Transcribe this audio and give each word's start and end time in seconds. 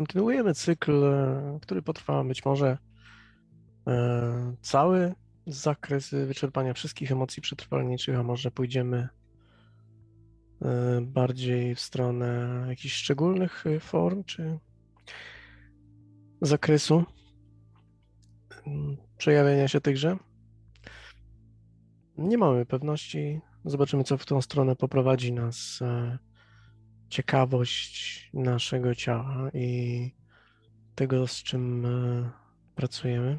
Kontynuujemy 0.00 0.54
cykl, 0.54 1.04
e, 1.04 1.58
który 1.62 1.82
potrwa 1.82 2.24
być 2.24 2.44
może 2.44 2.78
e, 3.86 4.54
cały 4.60 5.14
zakres 5.46 6.10
wyczerpania 6.10 6.74
wszystkich 6.74 7.12
emocji 7.12 7.42
przetrwalniczych, 7.42 8.18
a 8.18 8.22
może 8.22 8.50
pójdziemy 8.50 9.08
e, 10.62 11.00
bardziej 11.00 11.74
w 11.74 11.80
stronę 11.80 12.64
jakichś 12.68 12.94
szczególnych 12.94 13.64
form 13.80 14.24
czy 14.24 14.58
zakresu 16.40 17.04
mm, 18.66 18.96
przejawienia 19.18 19.68
się 19.68 19.80
tychże. 19.80 20.16
Nie 22.18 22.38
mamy 22.38 22.66
pewności. 22.66 23.40
Zobaczymy, 23.64 24.04
co 24.04 24.18
w 24.18 24.26
tą 24.26 24.42
stronę 24.42 24.76
poprowadzi 24.76 25.32
nas 25.32 25.80
ciekawość 27.10 28.30
naszego 28.34 28.94
ciała 28.94 29.50
i 29.54 30.10
tego, 30.94 31.26
z 31.26 31.42
czym 31.42 31.86
e, 31.86 32.30
pracujemy. 32.74 33.38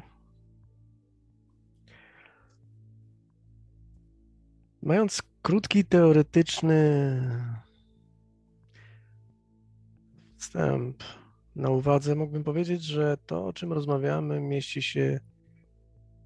Mając 4.82 5.22
krótki 5.42 5.84
teoretyczny 5.84 7.20
wstęp 10.36 11.02
na 11.56 11.70
uwadze, 11.70 12.14
mógłbym 12.14 12.44
powiedzieć, 12.44 12.84
że 12.84 13.16
to, 13.26 13.46
o 13.46 13.52
czym 13.52 13.72
rozmawiamy, 13.72 14.40
mieści 14.40 14.82
się 14.82 15.20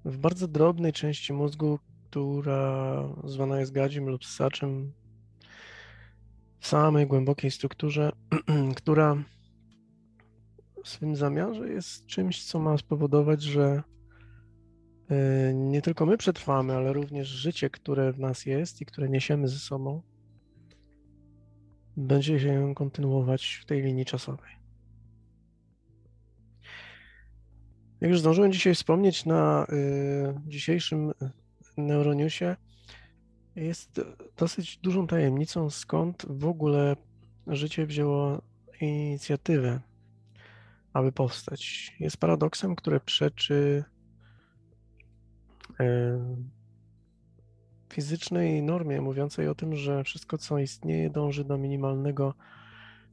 w 0.05 0.17
bardzo 0.17 0.47
drobnej 0.47 0.93
części 0.93 1.33
mózgu, 1.33 1.79
która 2.09 3.03
zwana 3.23 3.59
jest 3.59 3.71
gadzim 3.71 4.09
lub 4.09 4.25
ssaczem, 4.25 4.93
samej 6.61 7.07
głębokiej 7.07 7.51
strukturze, 7.51 8.11
która 8.77 9.23
w 10.83 10.89
swym 10.89 11.15
zamiarze 11.15 11.69
jest 11.69 12.05
czymś, 12.05 12.45
co 12.45 12.59
ma 12.59 12.77
spowodować, 12.77 13.43
że 13.43 13.83
e, 15.09 15.53
nie 15.53 15.81
tylko 15.81 16.05
my 16.05 16.17
przetrwamy, 16.17 16.73
ale 16.73 16.93
również 16.93 17.27
życie, 17.27 17.69
które 17.69 18.13
w 18.13 18.19
nas 18.19 18.45
jest 18.45 18.81
i 18.81 18.85
które 18.85 19.09
niesiemy 19.09 19.47
ze 19.47 19.59
sobą, 19.59 20.01
będzie 21.97 22.39
się 22.39 22.73
kontynuować 22.75 23.59
w 23.61 23.65
tej 23.65 23.81
linii 23.81 24.05
czasowej. 24.05 24.57
Jak 28.01 28.11
już 28.11 28.19
zdążyłem 28.19 28.51
dzisiaj 28.51 28.75
wspomnieć 28.75 29.25
na 29.25 29.65
y, 29.65 30.41
dzisiejszym 30.47 31.11
Neuroniusie, 31.77 32.55
jest 33.57 34.01
dosyć 34.37 34.77
dużą 34.77 35.07
tajemnicą, 35.07 35.69
skąd 35.69 36.25
w 36.29 36.45
ogóle 36.45 36.95
życie 37.47 37.85
wzięło 37.85 38.41
inicjatywę, 38.81 39.81
aby 40.93 41.11
powstać. 41.11 41.91
Jest 41.99 42.17
paradoksem, 42.17 42.75
które 42.75 42.99
przeczy 42.99 43.83
e, 45.79 46.19
fizycznej 47.93 48.63
normie 48.63 49.01
mówiącej 49.01 49.47
o 49.47 49.55
tym, 49.55 49.75
że 49.75 50.03
wszystko, 50.03 50.37
co 50.37 50.59
istnieje, 50.59 51.09
dąży 51.09 51.43
do 51.43 51.57
minimalnego 51.57 52.33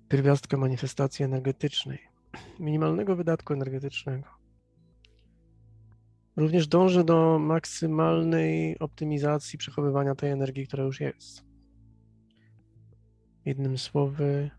pierwiastka 0.09 0.57
manifestacji 0.57 1.25
energetycznej, 1.25 1.99
minimalnego 2.61 3.17
wydatku 3.17 3.53
energetycznego. 3.53 4.44
Również 6.37 6.67
dąży 6.67 7.05
do 7.05 7.39
maksymalnej 7.39 8.79
optymizacji 8.79 9.59
przechowywania 9.59 10.15
tej 10.15 10.31
energii, 10.31 10.67
która 10.67 10.85
już 10.85 11.01
jest. 11.01 11.45
Jednym 13.45 13.79
słowy, 13.79 14.51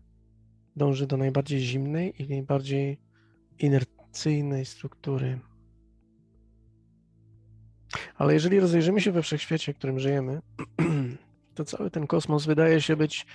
dąży 0.76 1.06
do 1.06 1.16
najbardziej 1.16 1.60
zimnej 1.60 2.22
i 2.22 2.28
najbardziej 2.28 2.98
inercyjnej 3.58 4.64
struktury. 4.64 5.40
Ale 8.16 8.34
jeżeli 8.34 8.60
rozejrzymy 8.60 9.00
się 9.00 9.12
we 9.12 9.22
wszechświecie, 9.22 9.72
w 9.72 9.76
którym 9.76 9.98
żyjemy, 9.98 10.40
to 11.54 11.64
cały 11.64 11.90
ten 11.90 12.06
kosmos 12.06 12.46
wydaje 12.46 12.80
się 12.80 12.96
być 12.96 13.26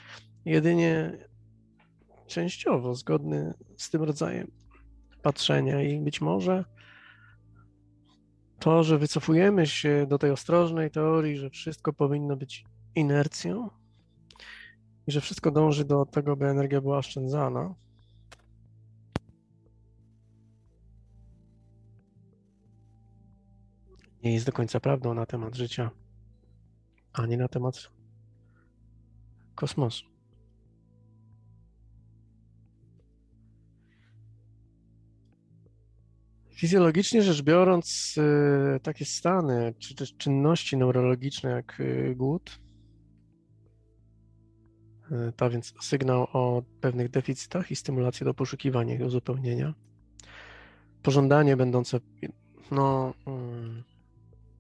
jedynie 0.45 1.17
częściowo 2.27 2.95
zgodny 2.95 3.53
z 3.77 3.89
tym 3.89 4.03
rodzajem 4.03 4.51
patrzenia 5.21 5.81
i 5.81 5.99
być 5.99 6.21
może 6.21 6.65
to, 8.61 8.83
że 8.83 8.97
wycofujemy 8.97 9.67
się 9.67 10.05
do 10.09 10.17
tej 10.17 10.31
ostrożnej 10.31 10.91
teorii, 10.91 11.37
że 11.37 11.49
wszystko 11.49 11.93
powinno 11.93 12.35
być 12.35 12.65
inercją 12.95 13.69
i 15.07 15.11
że 15.11 15.21
wszystko 15.21 15.51
dąży 15.51 15.85
do 15.85 16.05
tego, 16.05 16.35
by 16.35 16.45
energia 16.45 16.81
była 16.81 16.97
oszczędzana, 16.97 17.75
nie 24.23 24.33
jest 24.33 24.45
do 24.45 24.51
końca 24.51 24.79
prawdą 24.79 25.13
na 25.13 25.25
temat 25.25 25.55
życia, 25.55 25.91
ani 27.13 27.37
na 27.37 27.47
temat 27.47 27.91
kosmosu. 29.55 30.10
Fizjologicznie 36.61 37.21
rzecz 37.21 37.41
biorąc, 37.41 38.15
y, 38.17 38.79
takie 38.79 39.05
stany 39.05 39.73
czy 39.79 39.95
też 39.95 40.17
czynności 40.17 40.77
neurologiczne 40.77 41.49
jak 41.49 41.79
y, 41.79 42.15
głód, 42.15 42.59
y, 45.11 45.31
to 45.35 45.49
więc 45.49 45.73
sygnał 45.81 46.27
o 46.33 46.63
pewnych 46.81 47.09
deficytach 47.09 47.71
i 47.71 47.75
stymulacja 47.75 48.25
do 48.25 48.33
poszukiwania 48.33 48.95
i 48.95 49.03
uzupełnienia, 49.03 49.73
pożądanie 51.03 51.57
będące 51.57 51.99
no, 52.71 53.13
mm, 53.27 53.83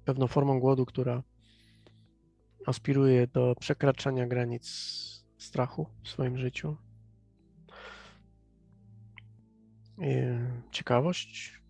pewną 0.05 0.27
formą 0.27 0.59
głodu, 0.59 0.85
która 0.85 1.23
aspiruje 2.65 3.27
do 3.27 3.55
przekraczania 3.59 4.27
granic 4.27 4.67
strachu 5.37 5.87
w 6.03 6.09
swoim 6.09 6.37
życiu. 6.37 6.77
Ciekawość, 10.71 11.60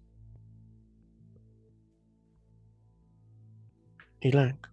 i 4.21 4.31
lęk 4.31 4.71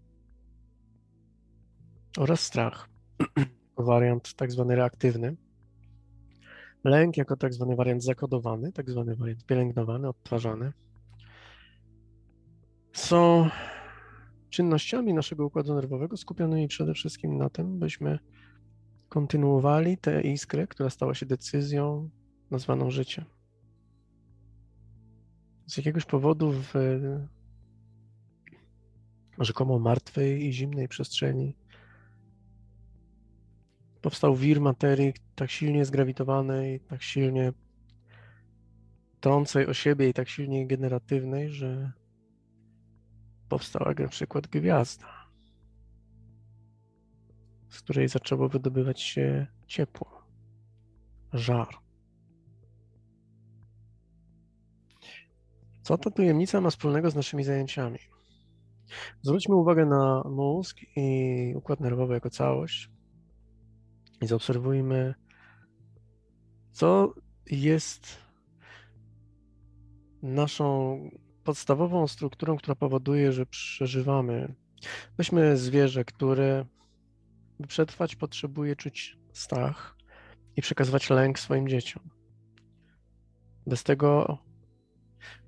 oraz 2.18 2.40
strach, 2.40 2.88
wariant 3.76 4.34
tak 4.34 4.52
zwany 4.52 4.76
reaktywny. 4.76 5.36
Lęk 6.84 7.16
jako 7.16 7.36
tak 7.36 7.54
zwany 7.54 7.76
wariant 7.76 8.04
zakodowany, 8.04 8.72
tak 8.72 8.90
zwany 8.90 9.16
wariant 9.16 9.46
pielęgnowany, 9.46 10.08
odtwarzany, 10.08 10.72
są 12.92 13.50
czynnościami 14.50 15.14
naszego 15.14 15.46
układu 15.46 15.74
nerwowego 15.74 16.16
skupionymi 16.16 16.68
przede 16.68 16.94
wszystkim 16.94 17.36
na 17.36 17.50
tym, 17.50 17.78
byśmy 17.78 18.18
kontynuowali 19.08 19.98
tę 19.98 20.22
iskrę, 20.22 20.66
która 20.66 20.90
stała 20.90 21.14
się 21.14 21.26
decyzją 21.26 22.10
nazwaną 22.50 22.90
życiem. 22.90 23.24
Z 25.66 25.76
jakiegoś 25.76 26.04
powodu 26.04 26.52
w 26.52 26.74
rzekomo 29.44 29.78
martwej 29.78 30.46
i 30.46 30.52
zimnej 30.52 30.88
przestrzeni. 30.88 31.56
Powstał 34.00 34.36
wir 34.36 34.60
materii 34.60 35.12
tak 35.34 35.50
silnie 35.50 35.84
zgrawitowanej, 35.84 36.80
tak 36.80 37.02
silnie 37.02 37.52
trącej 39.20 39.66
o 39.66 39.74
siebie 39.74 40.08
i 40.08 40.14
tak 40.14 40.28
silnie 40.28 40.66
generatywnej, 40.66 41.50
że 41.50 41.92
powstała 43.48 43.94
na 43.98 44.08
przykład 44.08 44.46
gwiazda, 44.46 45.28
z 47.68 47.82
której 47.82 48.08
zaczęło 48.08 48.48
wydobywać 48.48 49.00
się 49.00 49.46
ciepło, 49.66 50.22
żar. 51.32 51.68
Co 55.82 55.98
ta 55.98 56.10
tajemnica 56.10 56.60
ma 56.60 56.70
wspólnego 56.70 57.10
z 57.10 57.14
naszymi 57.14 57.44
zajęciami? 57.44 57.98
Zwróćmy 59.22 59.54
uwagę 59.54 59.86
na 59.86 60.22
mózg 60.30 60.76
i 60.96 61.52
układ 61.56 61.80
nerwowy 61.80 62.14
jako 62.14 62.30
całość 62.30 62.90
i 64.20 64.26
zaobserwujmy, 64.26 65.14
co 66.70 67.14
jest 67.46 68.18
naszą 70.22 70.98
podstawową 71.44 72.08
strukturą, 72.08 72.56
która 72.56 72.74
powoduje, 72.74 73.32
że 73.32 73.46
przeżywamy. 73.46 74.54
Weźmy 75.18 75.56
zwierzę, 75.56 76.04
które 76.04 76.64
by 77.60 77.66
przetrwać 77.66 78.16
potrzebuje 78.16 78.76
czuć 78.76 79.18
strach 79.32 79.96
i 80.56 80.62
przekazywać 80.62 81.10
lęk 81.10 81.38
swoim 81.38 81.68
dzieciom. 81.68 82.02
Bez 83.66 83.84
tego 83.84 84.38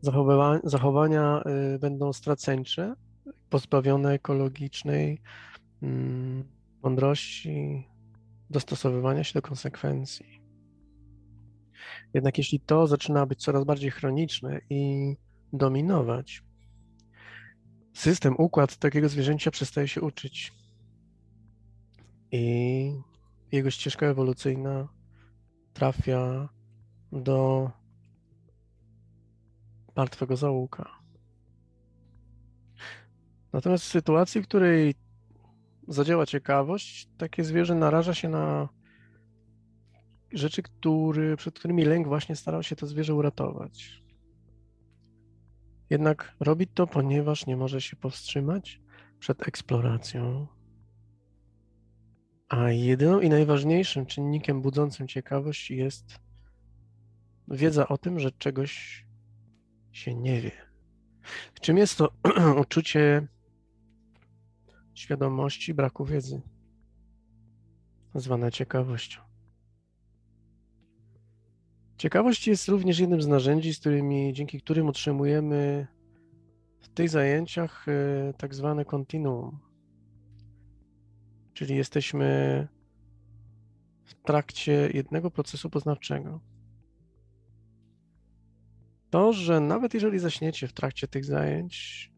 zachowania, 0.01 0.61
zachowania 0.65 1.43
y, 1.75 1.79
będą 1.79 2.13
straceńcze 2.13 2.95
pozbawione 3.51 4.13
ekologicznej 4.13 5.21
mm, 5.83 6.45
mądrości, 6.83 7.89
dostosowywania 8.51 9.25
się 9.25 9.35
do 9.35 9.43
konsekwencji. 9.43 10.41
Jednak 12.15 12.39
jeśli 12.39 12.61
to 12.61 12.87
zaczyna 12.87 13.27
być 13.27 13.43
coraz 13.43 13.65
bardziej 13.65 13.91
chroniczne 13.91 14.61
i 14.71 15.17
dominować, 15.53 16.43
system, 17.95 18.35
układ 18.39 18.77
takiego 18.77 19.09
zwierzęcia 19.09 19.51
przestaje 19.51 19.89
się 19.89 20.01
uczyć. 20.01 20.53
I 22.33 22.93
jego 23.53 23.71
ścieżka 23.71 24.07
ewolucyjna 24.07 24.89
trafia 25.73 26.49
do 27.13 27.71
martwego 29.97 30.37
zaułka. 30.37 31.00
Natomiast 33.53 33.85
w 33.85 33.89
sytuacji, 33.89 34.41
w 34.41 34.45
której 34.45 34.95
zadziała 35.89 36.27
ciekawość, 36.27 37.09
takie 37.19 37.45
zwierzę 37.45 37.75
naraża 37.75 38.15
się 38.15 38.29
na 38.29 38.69
rzeczy, 40.33 40.63
który, 40.63 41.37
przed 41.37 41.59
którymi 41.59 41.85
lęk 41.85 42.09
właśnie 42.09 42.37
starał 42.37 42.63
się 42.63 42.77
to 42.77 42.87
zwierzę 42.87 43.15
uratować. 43.15 44.03
Jednak 45.91 46.35
robi 46.41 46.67
to, 46.67 46.87
ponieważ 46.87 47.47
nie 47.47 47.57
może 47.57 47.81
się 47.81 47.97
powstrzymać 47.97 48.81
przed 49.19 49.49
eksploracją. 49.49 50.47
A 52.49 52.71
jedyną 52.71 53.21
i 53.21 53.29
najważniejszym 53.29 54.07
czynnikiem 54.07 54.63
budzącym 54.63 55.09
ciekawość 55.09 55.71
jest 55.71 56.19
wiedza 57.49 57.89
o 57.89 57.99
tym, 57.99 58.21
że 58.21 58.33
czegoś 58.33 59.05
się 59.93 60.15
nie 60.15 60.41
wie. 60.41 60.53
Czym 61.61 61.79
jest 61.79 61.99
to 61.99 62.09
uczucie 62.63 63.29
świadomości 65.01 65.75
braku 65.75 66.05
wiedzy, 66.05 66.41
zwane 68.15 68.53
ciekawością? 68.53 69.21
Ciekawość 71.97 72.47
jest 72.49 72.69
również 72.69 72.99
jednym 72.99 73.23
z 73.23 73.27
narzędzi, 73.27 73.75
z 73.75 73.81
którymi, 73.81 74.33
dzięki 74.33 74.61
którym 74.61 74.89
utrzymujemy 74.89 75.87
w 76.81 76.89
tych 76.89 77.09
zajęciach 77.09 77.87
e, 77.89 78.33
tak 78.35 78.55
zwane 78.55 78.85
kontinuum. 78.85 79.59
Czyli 81.55 81.77
jesteśmy 81.77 82.69
w 84.05 84.15
trakcie 84.15 84.91
jednego 84.95 85.31
procesu 85.31 85.71
poznawczego. 85.71 86.41
To, 89.11 89.33
że 89.33 89.61
nawet 89.61 89.95
jeżeli 89.95 90.19
zaśniecie 90.19 90.69
w 90.69 90.73
trakcie 90.73 91.09
tych 91.09 91.25
zajęć, 91.25 92.11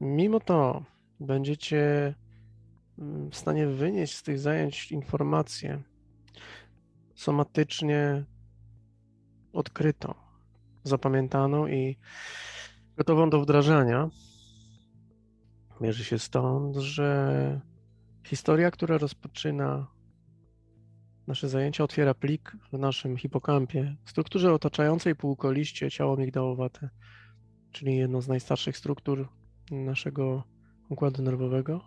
mimo 0.00 0.40
to 0.40 0.84
będziecie 1.26 2.14
mm, 2.98 3.30
w 3.30 3.36
stanie 3.36 3.66
wynieść 3.66 4.16
z 4.16 4.22
tych 4.22 4.38
zajęć 4.38 4.92
informacje 4.92 5.82
somatycznie 7.14 8.24
odkrytą, 9.52 10.14
zapamiętaną 10.84 11.66
i 11.66 11.96
gotową 12.96 13.30
do 13.30 13.40
wdrażania. 13.40 14.10
Mierzy 15.80 16.04
się 16.04 16.18
stąd, 16.18 16.76
że 16.76 17.60
historia, 18.26 18.70
która 18.70 18.98
rozpoczyna 18.98 19.86
nasze 21.26 21.48
zajęcia, 21.48 21.84
otwiera 21.84 22.14
plik 22.14 22.56
w 22.72 22.78
naszym 22.78 23.16
hipokampie, 23.16 23.96
strukturze 24.04 24.52
otaczającej 24.52 25.16
półkoliście 25.16 25.90
ciało 25.90 26.16
migdałowate, 26.16 26.88
czyli 27.72 27.96
jedną 27.96 28.20
z 28.20 28.28
najstarszych 28.28 28.76
struktur 28.76 29.28
naszego 29.70 30.44
układu 30.88 31.22
nerwowego. 31.22 31.80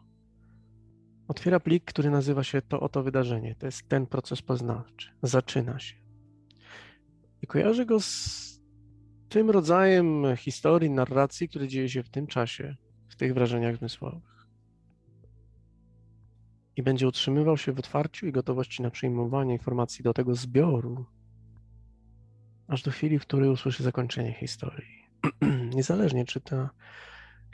Otwiera 1.27 1.59
plik, 1.59 1.85
który 1.85 2.09
nazywa 2.09 2.43
się 2.43 2.61
to 2.61 2.79
oto 2.79 3.03
wydarzenie. 3.03 3.55
To 3.55 3.65
jest 3.65 3.89
ten 3.89 4.07
proces 4.07 4.41
poznawczy. 4.41 5.11
Zaczyna 5.23 5.79
się. 5.79 5.95
I 7.41 7.47
kojarzę 7.47 7.85
go 7.85 7.99
z 7.99 8.45
tym 9.29 9.49
rodzajem 9.49 10.23
historii, 10.37 10.89
narracji, 10.89 11.49
które 11.49 11.67
dzieje 11.67 11.89
się 11.89 12.03
w 12.03 12.09
tym 12.09 12.27
czasie, 12.27 12.75
w 13.09 13.15
tych 13.15 13.33
wrażeniach 13.33 13.77
zmysłowych. 13.77 14.47
I 16.75 16.83
będzie 16.83 17.07
utrzymywał 17.07 17.57
się 17.57 17.71
w 17.71 17.79
otwarciu 17.79 18.27
i 18.27 18.31
gotowości 18.31 18.81
na 18.81 18.89
przyjmowanie 18.89 19.53
informacji 19.53 20.03
do 20.03 20.13
tego 20.13 20.35
zbioru, 20.35 21.05
aż 22.67 22.83
do 22.83 22.91
chwili, 22.91 23.19
w 23.19 23.21
której 23.21 23.49
usłyszy 23.49 23.83
zakończenie 23.83 24.33
historii. 24.33 25.05
Niezależnie, 25.75 26.25
czy 26.25 26.41
ta 26.41 26.69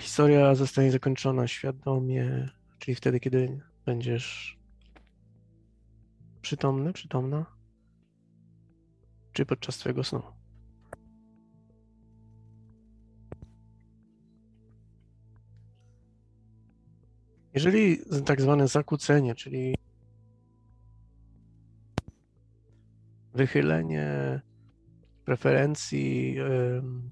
historia 0.01 0.55
zostanie 0.55 0.91
zakończona 0.91 1.47
świadomie, 1.47 2.49
czyli 2.79 2.95
wtedy, 2.95 3.19
kiedy 3.19 3.59
będziesz 3.85 4.57
przytomny, 6.41 6.93
przytomna, 6.93 7.45
czy 9.33 9.45
podczas 9.45 9.77
Twojego 9.77 10.03
snu. 10.03 10.21
Jeżeli 17.53 17.97
tak 18.25 18.41
zwane 18.41 18.67
zakłócenie, 18.67 19.35
czyli 19.35 19.75
wychylenie 23.33 24.41
preferencji 25.25 26.35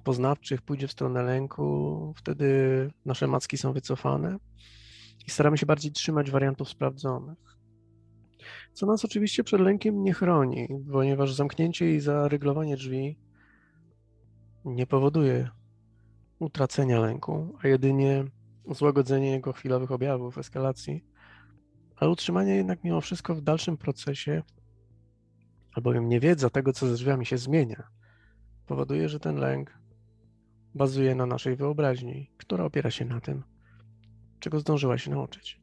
poznawczych 0.03 0.61
pójdzie 0.61 0.87
w 0.87 0.91
stronę 0.91 1.23
lęku, 1.23 2.13
wtedy 2.17 2.47
nasze 3.05 3.27
macki 3.27 3.57
są 3.57 3.73
wycofane 3.73 4.37
i 5.27 5.31
staramy 5.31 5.57
się 5.57 5.65
bardziej 5.65 5.91
trzymać 5.91 6.31
wariantów 6.31 6.69
sprawdzonych. 6.69 7.37
Co 8.73 8.85
nas 8.85 9.05
oczywiście 9.05 9.43
przed 9.43 9.61
lękiem 9.61 10.03
nie 10.03 10.13
chroni, 10.13 10.67
ponieważ 10.91 11.33
zamknięcie 11.33 11.95
i 11.95 11.99
zaryglowanie 11.99 12.75
drzwi 12.75 13.19
nie 14.65 14.87
powoduje 14.87 15.49
utracenia 16.39 16.99
lęku, 16.99 17.57
a 17.63 17.67
jedynie 17.67 18.25
złagodzenie 18.71 19.31
jego 19.31 19.53
chwilowych 19.53 19.91
objawów, 19.91 20.37
eskalacji, 20.37 21.05
ale 21.95 22.11
utrzymanie 22.11 22.55
jednak 22.55 22.83
mimo 22.83 23.01
wszystko 23.01 23.35
w 23.35 23.41
dalszym 23.41 23.77
procesie, 23.77 24.43
albowiem 25.75 26.09
niewiedza 26.09 26.49
tego, 26.49 26.73
co 26.73 26.87
ze 26.87 26.93
drzwiami 26.93 27.25
się 27.25 27.37
zmienia, 27.37 27.87
powoduje, 28.69 29.09
że 29.09 29.19
ten 29.19 29.35
lęk 29.35 29.79
bazuje 30.75 31.15
na 31.15 31.25
naszej 31.25 31.55
wyobraźni, 31.55 32.31
która 32.37 32.65
opiera 32.65 32.91
się 32.91 33.05
na 33.05 33.21
tym, 33.21 33.43
czego 34.39 34.59
zdążyła 34.59 34.97
się 34.97 35.11
nauczyć. 35.11 35.61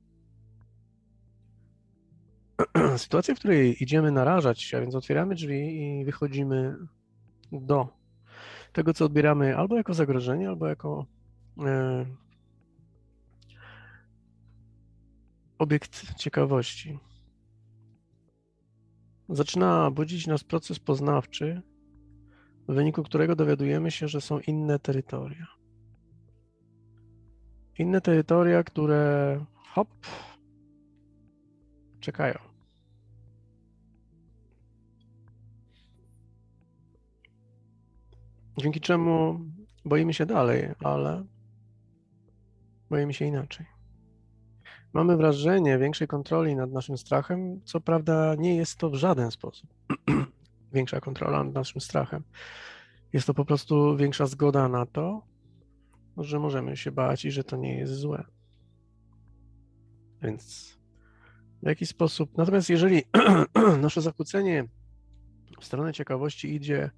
sytuacja, 2.97 3.35
w 3.35 3.39
której 3.39 3.83
idziemy 3.83 4.11
narażać 4.11 4.63
się, 4.63 4.77
a 4.77 4.81
więc 4.81 4.95
otwieramy 4.95 5.35
drzwi 5.35 5.81
i 5.81 6.05
wychodzimy 6.05 6.77
do 7.53 7.89
tego, 8.73 8.95
co 8.95 9.05
odbieramy 9.05 9.57
albo 9.57 9.77
jako 9.77 9.95
zagrożenie, 9.95 10.49
albo 10.49 10.67
jako 10.67 11.07
e, 11.67 12.07
obiekt 15.59 16.15
ciekawości. 16.15 16.99
Zaczyna 19.29 19.91
budzić 19.91 20.27
nas 20.27 20.45
proces 20.45 20.79
poznawczy, 20.79 21.63
w 22.69 22.75
wyniku 22.75 23.03
którego 23.03 23.37
dowiadujemy 23.37 23.91
się, 23.91 24.09
że 24.09 24.21
są 24.21 24.41
inne 24.41 24.79
terytoria. 24.79 25.47
Inne 27.79 28.01
terytoria, 28.01 28.65
które 28.65 29.41
hop, 29.55 29.89
czekają. 32.01 32.39
Dzięki 38.59 38.81
czemu 38.81 39.41
boimy 39.85 40.15
się 40.15 40.27
dalej, 40.27 40.69
ale 40.85 41.25
boimy 42.91 43.15
się 43.15 43.25
inaczej. 43.25 43.67
Mamy 44.93 45.17
wrażenie 45.17 45.79
większej 45.79 46.09
kontroli 46.09 46.57
nad 46.57 46.73
naszym 46.73 46.99
strachem. 46.99 47.61
Co 47.65 47.81
prawda, 47.81 48.35
nie 48.35 48.57
jest 48.57 48.79
to 48.79 48.91
w 48.91 48.95
żaden 48.95 49.31
sposób 49.31 49.71
większa 50.77 51.01
kontrola 51.01 51.45
nad 51.45 51.55
naszym 51.55 51.81
strachem. 51.81 52.23
Jest 53.13 53.27
to 53.27 53.35
po 53.35 53.45
prostu 53.45 53.97
większa 53.97 54.27
zgoda 54.27 54.69
na 54.69 54.87
to, 54.87 55.23
że 56.17 56.39
możemy 56.39 56.77
się 56.77 56.93
bać 56.93 57.25
i 57.25 57.31
że 57.31 57.45
to 57.45 57.57
nie 57.57 57.79
jest 57.79 57.93
złe. 57.93 58.25
Więc 60.23 60.77
w 61.63 61.67
jaki 61.67 61.87
sposób. 61.87 62.37
Natomiast 62.37 62.71
jeżeli 62.71 63.03
nasze 63.81 64.01
zakłócenie 64.01 64.65
w 65.61 65.65
stronę 65.65 65.93
ciekawości 65.93 66.55
idzie 66.55 66.91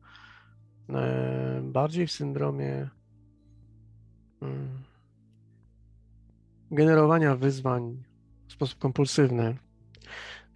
e, 0.88 1.60
bardziej 1.64 2.06
w 2.06 2.12
syndromie 2.12 2.88
mm, 4.42 4.68
generowania 6.70 7.36
wyzwań 7.36 8.02
w 8.48 8.52
sposób 8.52 8.78
kompulsywny 8.78 9.56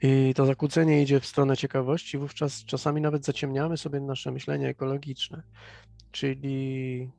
i 0.03 0.35
to 0.35 0.47
zakłócenie 0.47 1.03
idzie 1.03 1.21
w 1.21 1.27
stronę 1.27 1.57
ciekawości, 1.57 2.19
wówczas 2.19 2.65
czasami 2.65 3.01
nawet 3.01 3.25
zaciemniamy 3.25 3.77
sobie 3.77 4.01
nasze 4.01 4.31
myślenie 4.31 4.69
ekologiczne, 4.69 5.43
czyli 6.11 7.11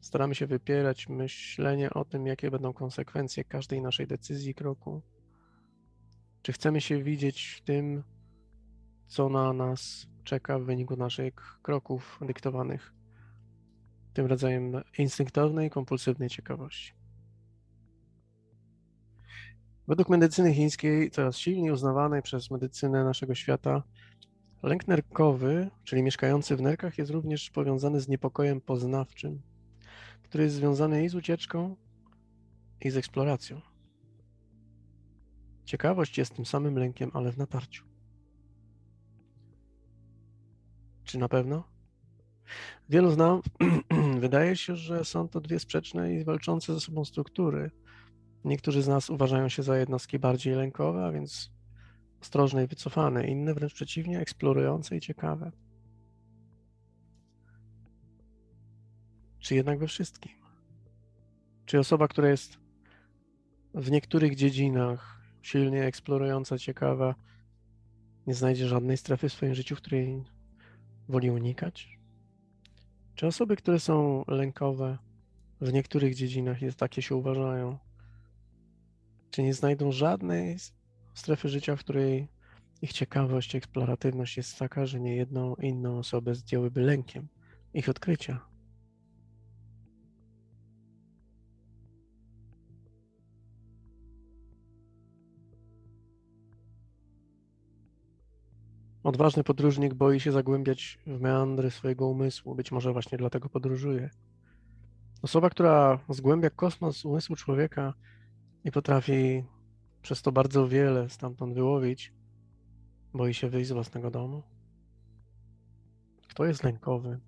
staramy 0.00 0.34
się 0.34 0.46
wypierać 0.46 1.08
myślenie 1.08 1.90
o 1.90 2.04
tym, 2.04 2.26
jakie 2.26 2.50
będą 2.50 2.72
konsekwencje 2.72 3.44
każdej 3.44 3.82
naszej 3.82 4.06
decyzji, 4.06 4.54
kroku. 4.54 5.02
Czy 6.42 6.52
chcemy 6.52 6.80
się 6.80 7.02
widzieć 7.02 7.44
w 7.46 7.60
tym, 7.60 8.02
co 9.06 9.28
na 9.28 9.52
nas 9.52 10.06
czeka 10.24 10.58
w 10.58 10.64
wyniku 10.64 10.96
naszych 10.96 11.58
kroków 11.62 12.18
dyktowanych? 12.22 12.94
Tym 14.12 14.26
rodzajem 14.26 14.82
instynktownej, 14.98 15.70
kompulsywnej 15.70 16.28
ciekawości. 16.28 17.03
Według 19.88 20.08
medycyny 20.08 20.54
chińskiej, 20.54 21.10
coraz 21.10 21.36
silniej 21.36 21.70
uznawanej 21.70 22.22
przez 22.22 22.50
medycynę 22.50 23.04
naszego 23.04 23.34
świata, 23.34 23.82
lęk 24.62 24.88
nerkowy, 24.88 25.70
czyli 25.84 26.02
mieszkający 26.02 26.56
w 26.56 26.62
nerkach, 26.62 26.98
jest 26.98 27.10
również 27.10 27.50
powiązany 27.50 28.00
z 28.00 28.08
niepokojem 28.08 28.60
poznawczym, 28.60 29.42
który 30.22 30.44
jest 30.44 30.56
związany 30.56 31.04
i 31.04 31.08
z 31.08 31.14
ucieczką, 31.14 31.76
i 32.80 32.90
z 32.90 32.96
eksploracją. 32.96 33.60
Ciekawość 35.64 36.18
jest 36.18 36.34
tym 36.34 36.46
samym 36.46 36.78
lękiem, 36.78 37.10
ale 37.14 37.32
w 37.32 37.38
natarciu. 37.38 37.84
Czy 41.04 41.18
na 41.18 41.28
pewno? 41.28 41.64
Wielu 42.88 43.10
z 43.10 43.16
nas 43.16 43.40
wydaje 44.20 44.56
się, 44.56 44.76
że 44.76 45.04
są 45.04 45.28
to 45.28 45.40
dwie 45.40 45.58
sprzeczne 45.58 46.14
i 46.14 46.24
walczące 46.24 46.74
ze 46.74 46.80
sobą 46.80 47.04
struktury. 47.04 47.70
Niektórzy 48.44 48.82
z 48.82 48.88
nas 48.88 49.10
uważają 49.10 49.48
się 49.48 49.62
za 49.62 49.78
jednostki 49.78 50.18
bardziej 50.18 50.54
lękowe, 50.54 51.04
a 51.04 51.12
więc 51.12 51.50
ostrożne 52.20 52.64
i 52.64 52.66
wycofane, 52.66 53.26
inne 53.26 53.54
wręcz 53.54 53.74
przeciwnie, 53.74 54.20
eksplorujące 54.20 54.96
i 54.96 55.00
ciekawe. 55.00 55.52
Czy 59.38 59.54
jednak 59.54 59.78
we 59.78 59.86
wszystkim? 59.86 60.32
Czy 61.66 61.78
osoba, 61.78 62.08
która 62.08 62.28
jest 62.28 62.58
w 63.74 63.90
niektórych 63.90 64.34
dziedzinach 64.34 65.20
silnie 65.42 65.84
eksplorująca, 65.84 66.58
ciekawa, 66.58 67.14
nie 68.26 68.34
znajdzie 68.34 68.68
żadnej 68.68 68.96
strefy 68.96 69.28
w 69.28 69.32
swoim 69.32 69.54
życiu, 69.54 69.76
w 69.76 69.78
której 69.78 70.24
woli 71.08 71.30
unikać? 71.30 71.98
Czy 73.14 73.26
osoby, 73.26 73.56
które 73.56 73.80
są 73.80 74.24
lękowe 74.28 74.98
w 75.60 75.72
niektórych 75.72 76.14
dziedzinach, 76.14 76.62
jest 76.62 76.78
takie 76.78 77.02
się 77.02 77.16
uważają, 77.16 77.78
czy 79.34 79.42
nie 79.42 79.54
znajdą 79.54 79.92
żadnej 79.92 80.56
strefy 81.14 81.48
życia, 81.48 81.76
w 81.76 81.80
której 81.80 82.28
ich 82.82 82.92
ciekawość, 82.92 83.54
eksploratywność 83.54 84.36
jest 84.36 84.58
taka, 84.58 84.86
że 84.86 85.00
nie 85.00 85.16
jedną 85.16 85.54
inną 85.54 85.98
osobę 85.98 86.34
zdjęłyby 86.34 86.80
lękiem 86.80 87.28
ich 87.74 87.88
odkrycia? 87.88 88.40
Odważny 99.02 99.44
podróżnik 99.44 99.94
boi 99.94 100.20
się 100.20 100.32
zagłębiać 100.32 100.98
w 101.06 101.20
meandry 101.20 101.70
swojego 101.70 102.08
umysłu, 102.08 102.54
być 102.54 102.72
może 102.72 102.92
właśnie 102.92 103.18
dlatego 103.18 103.48
podróżuje. 103.48 104.10
Osoba, 105.22 105.50
która 105.50 105.98
zgłębia 106.08 106.50
kosmos 106.50 107.04
umysłu 107.04 107.36
człowieka 107.36 107.94
i 108.64 108.70
potrafi 108.70 109.44
przez 110.02 110.22
to 110.22 110.32
bardzo 110.32 110.68
wiele 110.68 111.08
stamtąd 111.08 111.54
wyłowić, 111.54 112.12
boi 113.14 113.34
się 113.34 113.48
wyjść 113.48 113.68
z 113.68 113.72
własnego 113.72 114.10
domu. 114.10 114.42
Kto 116.28 116.44
jest 116.44 116.64
lękowy, 116.64 117.20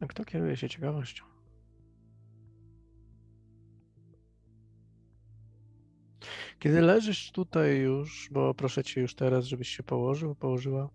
a 0.00 0.06
kto 0.06 0.24
kieruje 0.24 0.56
się 0.56 0.68
ciekawością? 0.68 1.24
Kiedy 6.58 6.80
leżysz 6.80 7.32
tutaj 7.32 7.78
już, 7.78 8.28
bo 8.32 8.54
proszę 8.54 8.84
cię 8.84 9.00
już 9.00 9.14
teraz, 9.14 9.44
żebyś 9.44 9.68
się 9.68 9.82
położył, 9.82 10.34
położyła 10.34 10.88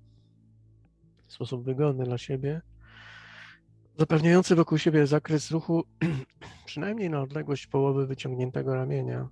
w 1.28 1.34
sposób 1.34 1.64
wygodny 1.64 2.04
dla 2.04 2.18
siebie, 2.18 2.62
zapewniający 3.98 4.56
wokół 4.56 4.78
siebie 4.78 5.08
zakres 5.08 5.52
ruchu 5.52 5.84
przynajmniej 6.66 7.10
na 7.10 7.22
odległość 7.22 7.68
połowy 7.68 8.08
wyciągniętego 8.08 8.76
ramienia. 8.76 9.30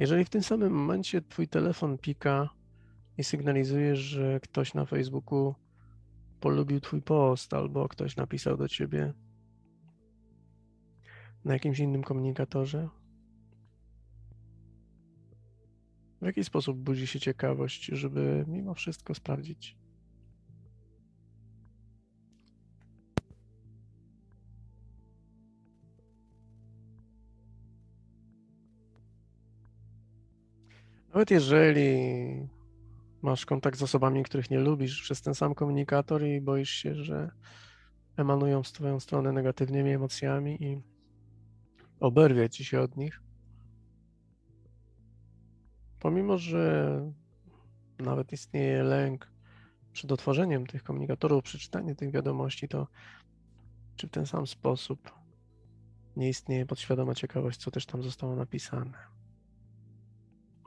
Jeżeli 0.00 0.24
w 0.24 0.30
tym 0.30 0.42
samym 0.42 0.72
momencie 0.72 1.22
twój 1.22 1.48
telefon 1.48 1.98
pika 1.98 2.48
i 3.18 3.24
sygnalizuje, 3.24 3.96
że 3.96 4.40
ktoś 4.40 4.74
na 4.74 4.84
Facebooku 4.84 5.54
polubił 6.40 6.80
twój 6.80 7.02
post 7.02 7.54
albo 7.54 7.88
ktoś 7.88 8.16
napisał 8.16 8.56
do 8.56 8.68
ciebie 8.68 9.12
na 11.44 11.52
jakimś 11.52 11.78
innym 11.78 12.02
komunikatorze, 12.02 12.88
W 16.22 16.26
jaki 16.26 16.44
sposób 16.44 16.78
budzi 16.78 17.06
się 17.06 17.20
ciekawość, 17.20 17.84
żeby 17.86 18.44
mimo 18.48 18.74
wszystko 18.74 19.14
sprawdzić? 19.14 19.76
Nawet 31.14 31.30
jeżeli 31.30 31.88
masz 33.22 33.46
kontakt 33.46 33.78
z 33.78 33.82
osobami, 33.82 34.22
których 34.22 34.50
nie 34.50 34.58
lubisz 34.58 35.02
przez 35.02 35.22
ten 35.22 35.34
sam 35.34 35.54
komunikator 35.54 36.24
i 36.24 36.40
boisz 36.40 36.70
się, 36.70 36.94
że 36.94 37.30
emanują 38.16 38.64
z 38.64 38.72
Twoją 38.72 39.00
stronę 39.00 39.32
negatywnymi 39.32 39.90
emocjami 39.90 40.62
i 40.62 40.82
oberwie 42.00 42.50
ci 42.50 42.64
się 42.64 42.80
od 42.80 42.96
nich, 42.96 43.20
Pomimo, 46.00 46.38
że 46.38 47.00
nawet 47.98 48.32
istnieje 48.32 48.82
lęk 48.82 49.30
przed 49.92 50.12
otworzeniem 50.12 50.66
tych 50.66 50.82
komunikatorów, 50.82 51.44
przeczytaniem 51.44 51.96
tych 51.96 52.10
wiadomości, 52.10 52.68
to 52.68 52.86
czy 53.96 54.06
w 54.06 54.10
ten 54.10 54.26
sam 54.26 54.46
sposób 54.46 55.12
nie 56.16 56.28
istnieje 56.28 56.66
podświadoma 56.66 57.14
ciekawość, 57.14 57.60
co 57.60 57.70
też 57.70 57.86
tam 57.86 58.02
zostało 58.02 58.36
napisane? 58.36 59.19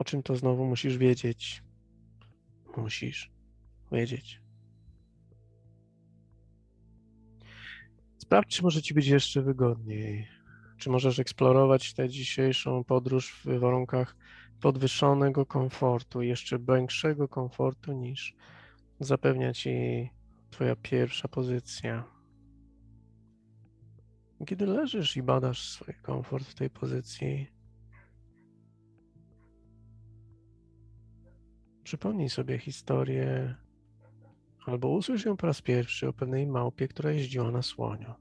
O 0.03 0.05
czym 0.05 0.23
to 0.23 0.35
znowu 0.35 0.65
musisz 0.65 0.97
wiedzieć? 0.97 1.63
Musisz 2.77 3.31
wiedzieć. 3.91 4.41
Sprawdź, 8.17 8.55
czy 8.55 8.63
może 8.63 8.81
ci 8.81 8.93
być 8.93 9.07
jeszcze 9.07 9.41
wygodniej. 9.41 10.27
Czy 10.77 10.89
możesz 10.89 11.19
eksplorować 11.19 11.93
tę 11.93 12.09
dzisiejszą 12.09 12.83
podróż 12.83 13.33
w 13.45 13.59
warunkach 13.59 14.15
podwyższonego 14.61 15.45
komfortu, 15.45 16.21
jeszcze 16.21 16.59
większego 16.59 17.27
komfortu 17.27 17.93
niż 17.93 18.35
zapewnia 18.99 19.53
ci 19.53 20.09
Twoja 20.51 20.75
pierwsza 20.75 21.27
pozycja. 21.27 22.03
Kiedy 24.47 24.65
leżysz 24.65 25.17
i 25.17 25.23
badasz 25.23 25.69
swój 25.69 25.93
komfort 26.01 26.45
w 26.45 26.55
tej 26.55 26.69
pozycji, 26.69 27.52
przypomnij 31.93 32.29
sobie 32.29 32.57
historię 32.59 33.55
albo 34.65 34.89
usłysz 34.89 35.25
ją 35.25 35.37
po 35.37 35.47
raz 35.47 35.61
pierwszy 35.61 36.07
o 36.07 36.13
pewnej 36.13 36.47
małpie, 36.47 36.87
która 36.87 37.11
jeździła 37.11 37.51
na 37.51 37.61
słoniu. 37.61 38.13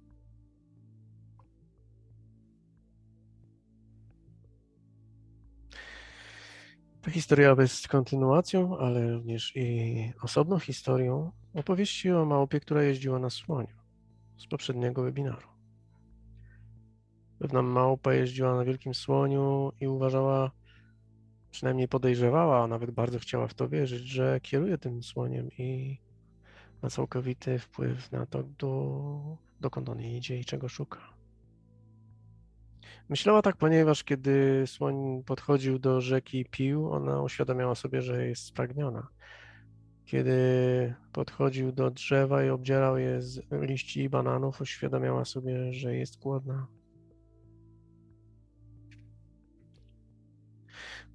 Ta 7.03 7.11
historia 7.11 7.57
jest 7.59 7.89
kontynuacją, 7.89 8.79
ale 8.79 9.13
również 9.13 9.57
i 9.57 10.13
osobną 10.23 10.59
historią 10.59 11.33
opowieści 11.55 12.11
o 12.11 12.25
małpie, 12.25 12.61
która 12.61 12.83
jeździła 12.83 13.19
na 13.19 13.31
słoniu 13.31 13.77
z 14.37 14.47
poprzedniego 14.47 15.03
webinaru. 15.03 15.49
Pewna 17.39 17.63
małpa 17.63 18.15
jeździła 18.15 18.57
na 18.57 18.65
wielkim 18.65 18.95
słoniu 18.95 19.73
i 19.81 19.87
uważała, 19.89 20.51
przynajmniej 21.53 21.89
podejrzewała, 21.89 22.65
a 22.65 22.67
nawet 22.67 22.91
bardzo 22.91 23.19
chciała 23.19 23.49
w 23.49 23.55
to 23.55 23.69
wierzyć, 23.69 24.03
że 24.03 24.41
kieruje 24.41 24.79
tym 24.79 25.03
słoniem 25.03 25.49
i 25.59 25.99
ma 26.83 26.91
całkowity 26.91 27.59
wpływ 27.59 28.13
na 28.13 28.27
to, 28.27 28.43
do, 28.43 29.37
dokąd 29.61 29.89
on 29.89 30.01
idzie 30.01 30.39
i 30.39 30.45
czego 30.45 30.69
szuka. 30.69 31.01
Myślała 33.09 33.43
tak, 33.43 33.57
ponieważ 33.57 34.05
kiedy 34.05 34.65
słoń 34.67 35.23
podchodził 35.27 35.79
do 35.79 36.01
rzeki 36.01 36.45
pił, 36.45 36.93
ona 36.93 37.23
uświadamiała 37.23 37.75
sobie, 37.75 38.03
że 38.03 38.27
jest 38.27 38.45
spragniona. 38.45 39.09
Kiedy 40.05 40.95
podchodził 41.13 41.73
do 41.73 41.91
drzewa 41.91 42.45
i 42.45 42.51
obdzierał 42.51 42.99
je 42.99 43.23
z 43.23 43.41
liści 43.53 44.03
i 44.03 44.09
bananów, 44.09 44.61
uświadamiała 44.61 45.25
sobie, 45.25 45.73
że 45.73 45.97
jest 45.97 46.19
głodna. 46.19 46.67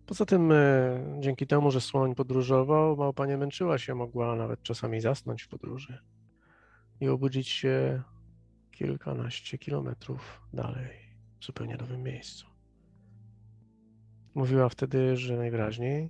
Poza 0.08 0.26
tym, 0.26 0.52
e, 0.52 1.18
dzięki 1.20 1.48
temu, 1.48 1.72
że 1.72 1.82
słoń 1.82 2.16
podróżował, 2.16 2.98
małpa 2.98 3.26
nie 3.26 3.38
męczyła 3.38 3.78
się, 3.78 3.96
mogła 3.96 4.36
nawet 4.36 4.64
czasami 4.64 5.02
zasnąć 5.02 5.44
w 5.44 5.48
podróży 5.48 6.00
i 7.00 7.08
obudzić 7.08 7.50
się 7.50 8.04
kilkanaście 8.72 9.58
kilometrów 9.58 10.42
dalej 10.54 10.98
w 11.40 11.46
zupełnie 11.46 11.78
nowym 11.78 12.04
miejscu. 12.04 12.48
Mówiła 14.36 14.70
wtedy, 14.70 15.18
że 15.18 15.38
najwyraźniej 15.38 16.10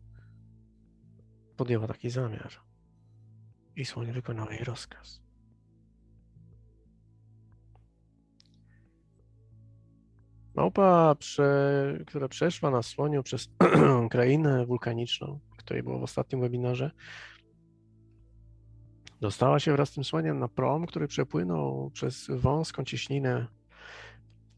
podjęła 1.58 1.88
taki 1.88 2.10
zamiar 2.10 2.52
i 3.76 3.86
słoń 3.86 4.12
wykonał 4.12 4.52
jej 4.52 4.64
rozkaz. 4.64 5.27
Małpa, 10.58 11.16
prze, 11.16 12.00
która 12.08 12.28
przeszła 12.28 12.72
na 12.72 12.82
słoniu 12.82 13.24
przez 13.24 13.50
krainę 14.12 14.66
wulkaniczną, 14.66 15.40
której 15.58 15.84
było 15.84 16.00
w 16.00 16.04
ostatnim 16.04 16.42
webinarze, 16.42 16.92
dostała 19.22 19.60
się 19.60 19.72
wraz 19.72 19.90
z 19.90 19.94
tym 19.94 20.04
słoniem 20.04 20.40
na 20.40 20.48
prom, 20.48 20.86
który 20.86 21.08
przepłynął 21.08 21.92
przez 21.94 22.28
wąską 22.30 22.84
cieśninę, 22.84 23.48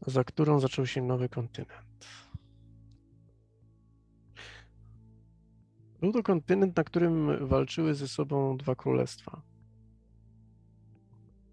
za 0.06 0.24
którą 0.24 0.60
zaczął 0.60 0.86
się 0.86 1.02
nowy 1.02 1.28
kontynent. 1.28 2.06
Był 6.00 6.12
to 6.12 6.22
kontynent, 6.22 6.76
na 6.76 6.84
którym 6.84 7.46
walczyły 7.48 7.94
ze 7.94 8.08
sobą 8.08 8.56
dwa 8.56 8.74
królestwa. 8.74 9.42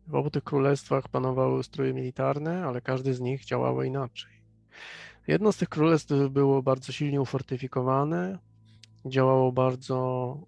W 0.07 0.15
obu 0.15 0.29
tych 0.29 0.43
królestwach 0.43 1.07
panowały 1.07 1.59
ustroje 1.59 1.93
militarne, 1.93 2.65
ale 2.65 2.81
każdy 2.81 3.13
z 3.13 3.19
nich 3.19 3.45
działało 3.45 3.83
inaczej. 3.83 4.36
Jedno 5.27 5.51
z 5.51 5.57
tych 5.57 5.69
królestw 5.69 6.13
było 6.29 6.63
bardzo 6.63 6.91
silnie 6.91 7.21
ufortyfikowane, 7.21 8.39
działało 9.05 9.51
bardzo 9.51 9.97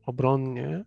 obronnie, 0.05 0.83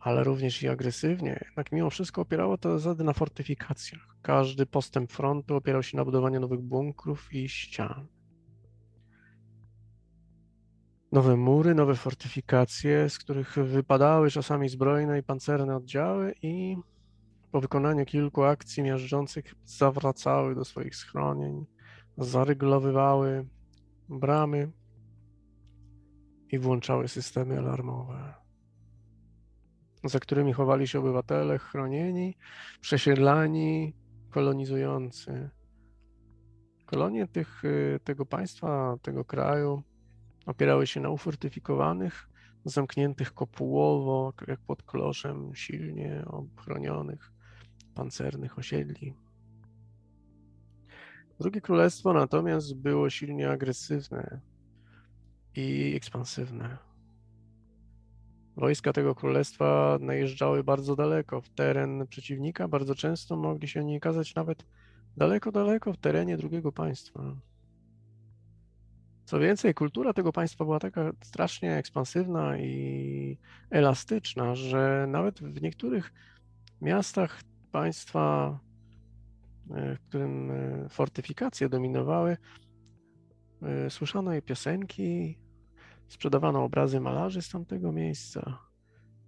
ale 0.00 0.24
również 0.24 0.62
i 0.62 0.68
agresywnie. 0.68 1.40
Jednak 1.44 1.72
mimo 1.72 1.90
wszystko 1.90 2.22
opierało 2.22 2.58
to 2.58 2.78
zasady 2.78 3.04
na 3.04 3.12
fortyfikacjach. 3.12 4.16
Każdy 4.22 4.66
postęp 4.66 5.12
frontu 5.12 5.56
opierał 5.56 5.82
się 5.82 5.96
na 5.96 6.04
budowaniu 6.04 6.40
nowych 6.40 6.60
bunkrów 6.60 7.34
i 7.34 7.48
ścian. 7.48 8.06
Nowe 11.12 11.36
mury, 11.36 11.74
nowe 11.74 11.94
fortyfikacje, 11.94 13.10
z 13.10 13.18
których 13.18 13.54
wypadały 13.54 14.30
czasami 14.30 14.68
zbrojne 14.68 15.18
i 15.18 15.22
pancerne 15.22 15.76
oddziały 15.76 16.34
i 16.42 16.76
po 17.52 17.60
wykonaniu 17.60 18.04
kilku 18.04 18.42
akcji 18.42 18.82
miażdżących 18.82 19.54
zawracały 19.64 20.54
do 20.54 20.64
swoich 20.64 20.96
schronień, 20.96 21.66
zaryglowywały 22.18 23.46
bramy 24.08 24.72
i 26.52 26.58
włączały 26.58 27.08
systemy 27.08 27.58
alarmowe, 27.58 28.34
za 30.04 30.20
którymi 30.20 30.52
chowali 30.52 30.88
się 30.88 30.98
obywatele 30.98 31.58
chronieni, 31.58 32.36
przesiedlani, 32.80 33.94
kolonizujący. 34.30 35.50
Kolonie 36.86 37.28
tych, 37.28 37.64
y, 37.64 38.00
tego 38.04 38.26
państwa, 38.26 38.96
tego 39.02 39.24
kraju 39.24 39.82
opierały 40.46 40.86
się 40.86 41.00
na 41.00 41.10
ufortyfikowanych, 41.10 42.28
zamkniętych 42.64 43.34
kopułowo, 43.34 44.32
jak 44.48 44.60
pod 44.60 44.82
kloszem, 44.82 45.54
silnie 45.54 46.24
ochronionych, 46.26 47.32
pancernych 47.94 48.58
osiedli. 48.58 49.14
Drugie 51.42 51.60
królestwo 51.60 52.12
natomiast 52.12 52.74
było 52.74 53.10
silnie 53.10 53.50
agresywne 53.50 54.40
i 55.56 55.92
ekspansywne. 55.96 56.78
Wojska 58.56 58.92
tego 58.92 59.14
królestwa 59.14 59.98
najeżdżały 60.00 60.64
bardzo 60.64 60.96
daleko 60.96 61.40
w 61.40 61.48
teren 61.48 62.06
przeciwnika, 62.06 62.68
bardzo 62.68 62.94
często 62.94 63.36
mogli 63.36 63.68
się 63.68 63.84
nie 63.84 63.96
okazać 63.96 64.34
nawet 64.34 64.66
daleko, 65.16 65.52
daleko 65.52 65.92
w 65.92 65.96
terenie 65.96 66.36
drugiego 66.36 66.72
państwa. 66.72 67.36
Co 69.24 69.38
więcej, 69.38 69.74
kultura 69.74 70.12
tego 70.12 70.32
państwa 70.32 70.64
była 70.64 70.78
taka 70.78 71.12
strasznie 71.22 71.76
ekspansywna 71.76 72.58
i 72.58 73.38
elastyczna, 73.70 74.54
że 74.54 75.06
nawet 75.08 75.40
w 75.40 75.62
niektórych 75.62 76.12
miastach 76.80 77.42
państwa 77.72 78.58
w 79.72 80.08
którym 80.08 80.50
e, 80.50 80.88
fortyfikacje 80.88 81.68
dominowały, 81.68 82.36
e, 83.62 83.90
słyszano 83.90 84.32
jej 84.32 84.42
piosenki, 84.42 85.38
sprzedawano 86.08 86.64
obrazy 86.64 87.00
malarzy 87.00 87.42
z 87.42 87.48
tamtego 87.48 87.92
miejsca. 87.92 88.58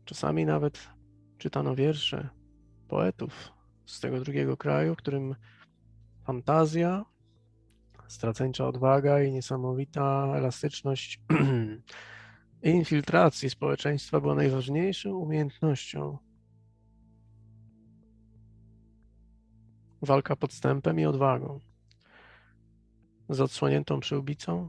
Czasami 0.05 0.47
nawet 0.47 0.89
czytano 1.39 1.75
wiersze 1.75 2.29
poetów 2.89 3.53
z 3.87 4.01
tego 4.01 4.21
drugiego 4.21 4.57
kraju, 4.57 4.97
którym 4.97 5.35
fantazja, 6.25 7.05
straceńcza 8.09 8.67
odwaga 8.67 9.23
i 9.23 9.33
niesamowita 9.33 10.33
elastyczność 10.37 11.21
infiltracji 12.63 13.51
społeczeństwa 13.51 14.21
była 14.21 14.35
najważniejszą 14.35 15.11
umiejętnością 15.11 16.19
Walka 20.05 20.37
podstępem 20.37 21.01
i 21.01 21.07
odwagą. 21.07 21.61
Z 23.29 23.41
odsłoniętą 23.41 24.01
przyłbicą. 24.01 24.69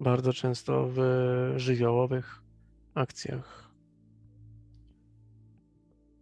Bardzo 0.00 0.32
często 0.32 0.88
w 0.88 0.98
żywiołowych 1.56 2.42
akcjach. 2.94 3.70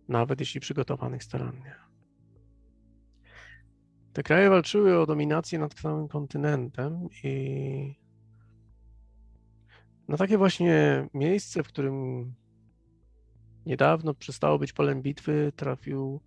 Nawet 0.08 0.40
jeśli 0.40 0.60
przygotowanych 0.60 1.24
starannie. 1.24 1.74
Te 4.12 4.22
kraje 4.22 4.50
walczyły 4.50 4.98
o 4.98 5.06
dominację 5.06 5.58
nad 5.58 5.74
całym 5.74 6.08
kontynentem 6.08 7.08
i 7.24 8.00
na 10.08 10.16
takie 10.16 10.38
właśnie 10.38 11.06
miejsce, 11.14 11.62
w 11.62 11.68
którym 11.68 12.24
Niedawno 13.66 14.14
przestało 14.14 14.58
być 14.58 14.72
polem 14.72 15.02
bitwy, 15.02 15.52
trafił, 15.56 16.20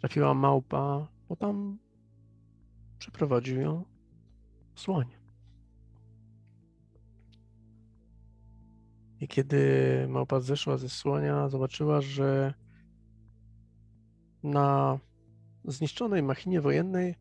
trafiła 0.00 0.34
małpa, 0.34 1.08
bo 1.28 1.36
tam 1.36 1.78
przeprowadził 2.98 3.60
ją 3.60 3.84
słoń. 4.74 5.06
I 9.20 9.28
kiedy 9.28 9.60
małpa 10.08 10.40
zeszła 10.40 10.76
ze 10.76 10.88
słonia, 10.88 11.48
zobaczyła, 11.48 12.00
że 12.00 12.54
na 14.42 14.98
zniszczonej 15.64 16.22
machinie 16.22 16.60
wojennej 16.60 17.14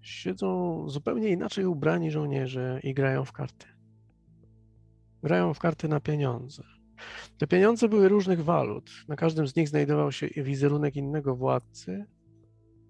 siedzą 0.00 0.84
zupełnie 0.88 1.28
inaczej 1.28 1.66
ubrani 1.66 2.10
żołnierze 2.10 2.80
i 2.82 2.94
grają 2.94 3.24
w 3.24 3.32
karty. 3.32 3.66
Grają 5.22 5.54
w 5.54 5.58
karty 5.58 5.88
na 5.88 6.00
pieniądze. 6.00 6.73
Te 7.38 7.46
pieniądze 7.46 7.88
były 7.88 8.08
różnych 8.08 8.44
walut. 8.44 8.90
Na 9.08 9.16
każdym 9.16 9.46
z 9.46 9.56
nich 9.56 9.68
znajdował 9.68 10.12
się 10.12 10.26
wizerunek 10.26 10.96
innego 10.96 11.36
władcy, 11.36 12.06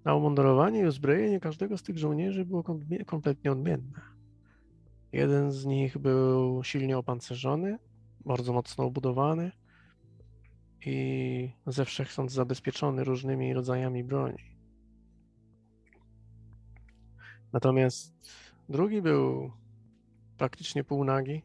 a 0.05 0.15
umundurowanie 0.15 0.81
i 0.81 0.87
uzbrojenie 0.87 1.41
każdego 1.41 1.79
z 1.79 1.83
tych 1.83 1.99
żołnierzy 1.99 2.45
było 2.45 2.63
kompletnie 3.07 3.53
odmienne. 3.53 4.01
Jeden 5.13 5.53
z 5.53 5.65
nich 5.65 5.99
był 5.99 6.65
silnie 6.65 6.99
opancerzony, 6.99 7.79
bardzo 8.25 8.53
mocno 8.53 8.85
obudowany 8.85 9.53
i 10.87 11.51
ze 11.67 11.85
wszechsąd 11.85 12.33
zabezpieczony 12.33 13.05
różnymi 13.05 13.55
rodzajami 13.55 14.05
broni. 14.05 14.55
Natomiast 17.53 18.15
drugi 18.69 19.03
był 19.03 19.53
praktycznie 20.39 20.85
półnagi, 20.85 21.43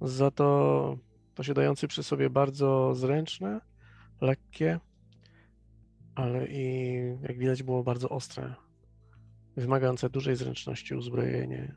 za 0.00 0.30
to 0.30 0.98
posiadający 1.34 1.88
przy 1.88 2.02
sobie 2.02 2.30
bardzo 2.30 2.94
zręczne, 2.94 3.60
lekkie, 4.20 4.80
ale 6.14 6.46
i 6.48 6.94
jak 7.22 7.38
widać 7.38 7.62
było 7.62 7.82
bardzo 7.82 8.08
ostre, 8.08 8.54
wymagające 9.56 10.10
dużej 10.10 10.36
zręczności 10.36 10.94
uzbrojenie. 10.94 11.76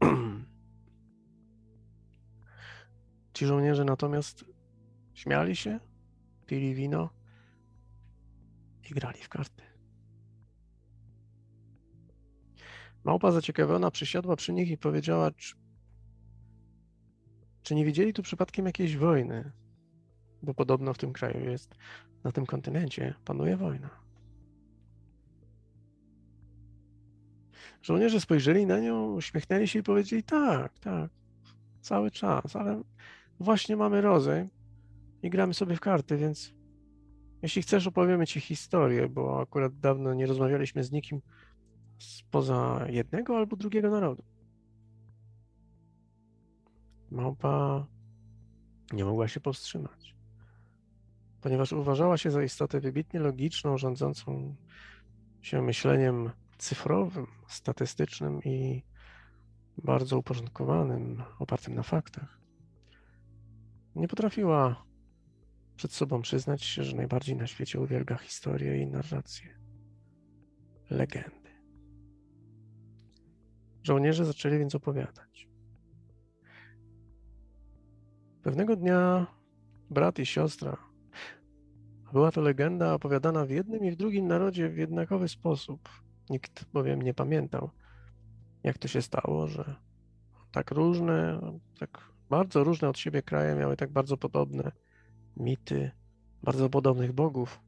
Ci 3.34 3.46
żołnierze 3.46 3.84
natomiast 3.84 4.44
śmiali 5.14 5.56
się, 5.56 5.80
pili 6.46 6.74
wino 6.74 7.10
i 8.90 8.94
grali 8.94 9.22
w 9.22 9.28
karty. 9.28 9.62
Małpa 13.04 13.30
zaciekawiona 13.32 13.90
przysiadła 13.90 14.36
przy 14.36 14.52
nich 14.52 14.70
i 14.70 14.78
powiedziała, 14.78 15.30
czy 17.62 17.74
nie 17.74 17.84
widzieli 17.84 18.12
tu 18.12 18.22
przypadkiem 18.22 18.66
jakiejś 18.66 18.96
wojny? 18.96 19.52
Bo 20.42 20.54
podobno 20.54 20.94
w 20.94 20.98
tym 20.98 21.12
kraju 21.12 21.50
jest, 21.50 21.74
na 22.24 22.32
tym 22.32 22.46
kontynencie 22.46 23.14
panuje 23.24 23.56
wojna. 23.56 23.90
Żołnierze 27.82 28.20
spojrzeli 28.20 28.66
na 28.66 28.80
nią, 28.80 29.14
uśmiechnęli 29.14 29.68
się 29.68 29.78
i 29.78 29.82
powiedzieli: 29.82 30.22
Tak, 30.22 30.78
tak, 30.78 31.10
cały 31.80 32.10
czas, 32.10 32.56
ale 32.56 32.82
właśnie 33.40 33.76
mamy 33.76 34.00
rozejm 34.00 34.48
i 35.22 35.30
gramy 35.30 35.54
sobie 35.54 35.76
w 35.76 35.80
karty, 35.80 36.16
więc 36.16 36.54
jeśli 37.42 37.62
chcesz, 37.62 37.86
opowiemy 37.86 38.26
ci 38.26 38.40
historię, 38.40 39.08
bo 39.08 39.40
akurat 39.40 39.78
dawno 39.78 40.14
nie 40.14 40.26
rozmawialiśmy 40.26 40.84
z 40.84 40.92
nikim 40.92 41.20
spoza 41.98 42.86
jednego 42.88 43.36
albo 43.36 43.56
drugiego 43.56 43.90
narodu. 43.90 44.22
Małpa 47.10 47.86
nie 48.92 49.04
mogła 49.04 49.28
się 49.28 49.40
powstrzymać, 49.40 50.16
ponieważ 51.40 51.72
uważała 51.72 52.18
się 52.18 52.30
za 52.30 52.42
istotę 52.42 52.80
wybitnie 52.80 53.20
logiczną, 53.20 53.78
rządzącą 53.78 54.56
się 55.42 55.62
myśleniem 55.62 56.30
cyfrowym, 56.58 57.26
statystycznym 57.48 58.42
i 58.42 58.82
bardzo 59.84 60.18
uporządkowanym, 60.18 61.22
opartym 61.38 61.74
na 61.74 61.82
faktach. 61.82 62.40
Nie 63.94 64.08
potrafiła 64.08 64.84
przed 65.76 65.92
sobą 65.92 66.22
przyznać 66.22 66.64
się, 66.64 66.84
że 66.84 66.96
najbardziej 66.96 67.36
na 67.36 67.46
świecie 67.46 67.80
uwielbia 67.80 68.16
historię 68.16 68.82
i 68.82 68.86
narrację, 68.86 69.58
legendy. 70.90 71.50
Żołnierze 73.82 74.24
zaczęli 74.24 74.58
więc 74.58 74.74
opowiadać. 74.74 75.49
Pewnego 78.42 78.76
dnia 78.76 79.26
brat 79.90 80.18
i 80.18 80.26
siostra. 80.26 80.76
Była 82.12 82.32
to 82.32 82.40
legenda 82.40 82.94
opowiadana 82.94 83.46
w 83.46 83.50
jednym 83.50 83.84
i 83.84 83.90
w 83.90 83.96
drugim 83.96 84.26
narodzie 84.26 84.68
w 84.68 84.76
jednakowy 84.76 85.28
sposób. 85.28 85.88
Nikt 86.30 86.64
bowiem 86.72 87.02
nie 87.02 87.14
pamiętał, 87.14 87.70
jak 88.62 88.78
to 88.78 88.88
się 88.88 89.02
stało, 89.02 89.46
że 89.46 89.76
tak 90.52 90.70
różne, 90.70 91.40
tak 91.78 92.10
bardzo 92.30 92.64
różne 92.64 92.88
od 92.88 92.98
siebie 92.98 93.22
kraje 93.22 93.54
miały 93.54 93.76
tak 93.76 93.90
bardzo 93.90 94.16
podobne 94.16 94.72
mity, 95.36 95.90
bardzo 96.42 96.70
podobnych 96.70 97.12
bogów, 97.12 97.60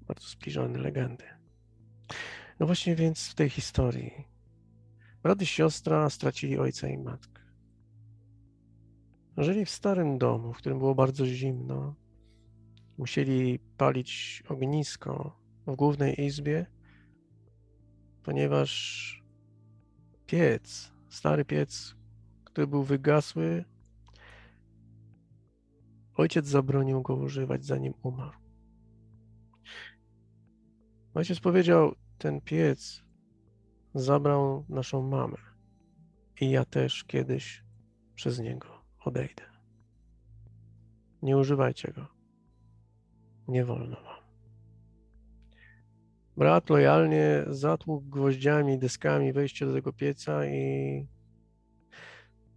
bardzo 0.00 0.28
zbliżone 0.28 0.78
legendy. 0.78 1.24
No 2.60 2.66
właśnie 2.66 2.96
więc 2.96 3.28
w 3.28 3.34
tej 3.34 3.50
historii 3.50 4.12
brat 5.22 5.42
i 5.42 5.46
siostra 5.46 6.10
stracili 6.10 6.58
ojca 6.58 6.88
i 6.88 6.98
matkę. 6.98 7.37
Żyli 9.38 9.64
w 9.64 9.70
starym 9.70 10.18
domu, 10.18 10.52
w 10.52 10.56
którym 10.56 10.78
było 10.78 10.94
bardzo 10.94 11.26
zimno. 11.26 11.94
Musieli 12.96 13.58
palić 13.58 14.42
ognisko 14.48 15.36
w 15.66 15.76
głównej 15.76 16.24
izbie, 16.24 16.66
ponieważ 18.22 19.22
piec, 20.26 20.92
stary 21.08 21.44
piec, 21.44 21.96
który 22.44 22.66
był 22.66 22.82
wygasły, 22.82 23.64
ojciec 26.14 26.46
zabronił 26.46 27.02
go 27.02 27.14
używać, 27.14 27.64
zanim 27.64 27.94
umarł. 28.02 28.38
Ojciec 31.14 31.40
powiedział: 31.40 31.94
Ten 32.18 32.40
piec 32.40 33.02
zabrał 33.94 34.64
naszą 34.68 35.02
mamę, 35.02 35.38
i 36.40 36.50
ja 36.50 36.64
też 36.64 37.04
kiedyś 37.04 37.64
przez 38.14 38.38
niego 38.38 38.77
odejdę. 39.04 39.42
Nie 41.22 41.36
używajcie 41.36 41.92
go. 41.92 42.06
Nie 43.48 43.64
wolno 43.64 43.96
wam. 43.96 44.18
Brat 46.36 46.70
lojalnie 46.70 47.44
zatłukł 47.46 48.08
gwoździami, 48.08 48.78
deskami 48.78 49.32
wejście 49.32 49.66
do 49.66 49.72
tego 49.72 49.92
pieca 49.92 50.46
i 50.46 51.06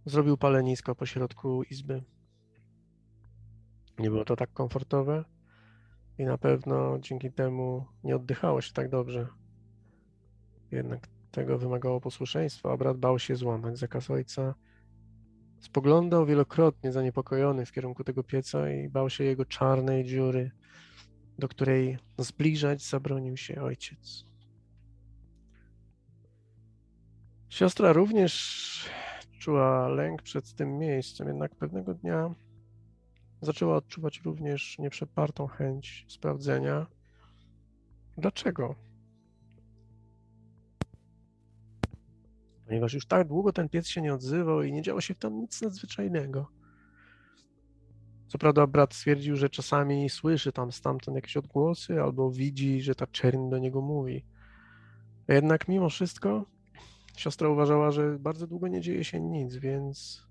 zrobił 0.04 0.36
palenisko 0.36 0.94
po 0.94 1.06
środku 1.06 1.62
izby. 1.62 2.02
Nie 3.98 4.10
było 4.10 4.24
to 4.24 4.36
tak 4.36 4.52
komfortowe 4.52 5.24
i 6.18 6.24
na 6.24 6.38
pewno 6.38 6.98
dzięki 6.98 7.32
temu 7.32 7.86
nie 8.04 8.16
oddychało 8.16 8.60
się 8.60 8.72
tak 8.72 8.88
dobrze. 8.88 9.28
Jednak 10.70 11.08
tego 11.30 11.58
wymagało 11.58 12.00
posłuszeństwa, 12.00 12.72
a 12.72 12.76
brat 12.76 12.98
bał 12.98 13.18
się 13.18 13.36
złamać 13.36 13.78
zakaz 13.78 14.10
ojca 14.10 14.54
Spoglądał 15.62 16.26
wielokrotnie 16.26 16.92
zaniepokojony 16.92 17.66
w 17.66 17.72
kierunku 17.72 18.04
tego 18.04 18.22
pieca 18.24 18.70
i 18.70 18.88
bał 18.88 19.10
się 19.10 19.24
jego 19.24 19.44
czarnej 19.44 20.04
dziury, 20.04 20.50
do 21.38 21.48
której 21.48 21.98
zbliżać 22.18 22.82
zabronił 22.82 23.36
się 23.36 23.62
ojciec. 23.62 24.24
Siostra 27.48 27.92
również 27.92 28.90
czuła 29.38 29.88
lęk 29.88 30.22
przed 30.22 30.54
tym 30.54 30.78
miejscem, 30.78 31.28
jednak 31.28 31.54
pewnego 31.54 31.94
dnia 31.94 32.34
zaczęła 33.42 33.76
odczuwać 33.76 34.20
również 34.24 34.78
nieprzepartą 34.78 35.46
chęć 35.46 36.06
sprawdzenia, 36.08 36.86
dlaczego 38.16 38.74
ponieważ 42.72 42.94
już 42.94 43.06
tak 43.06 43.28
długo 43.28 43.52
ten 43.52 43.68
piec 43.68 43.88
się 43.88 44.02
nie 44.02 44.14
odzywał 44.14 44.62
i 44.62 44.72
nie 44.72 44.82
działo 44.82 45.00
się 45.00 45.14
tam 45.14 45.40
nic 45.40 45.62
nadzwyczajnego. 45.62 46.48
Co 48.26 48.38
prawda 48.38 48.66
brat 48.66 48.94
stwierdził, 48.94 49.36
że 49.36 49.48
czasami 49.48 50.10
słyszy 50.10 50.52
tam 50.52 50.72
stamtąd 50.72 51.14
jakieś 51.14 51.36
odgłosy 51.36 52.02
albo 52.02 52.30
widzi, 52.30 52.82
że 52.82 52.94
ta 52.94 53.06
czerń 53.06 53.50
do 53.50 53.58
niego 53.58 53.80
mówi. 53.80 54.26
Jednak 55.28 55.68
mimo 55.68 55.88
wszystko 55.88 56.46
siostra 57.16 57.48
uważała, 57.48 57.90
że 57.90 58.18
bardzo 58.18 58.46
długo 58.46 58.68
nie 58.68 58.80
dzieje 58.80 59.04
się 59.04 59.20
nic, 59.20 59.56
więc 59.56 60.26